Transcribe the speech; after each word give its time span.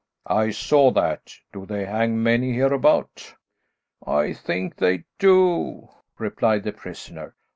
"I 0.25 0.49
saw 0.49 0.89
that. 0.93 1.35
Do 1.53 1.67
they 1.67 1.85
hang 1.85 2.23
many 2.23 2.53
here 2.53 2.73
about?" 2.73 3.35
"I 4.03 4.33
think 4.33 4.77
they 4.77 5.03
do," 5.19 5.89
replied 6.17 6.63
the 6.63 6.73
prisoner. 6.73 7.35